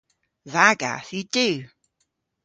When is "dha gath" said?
0.51-1.09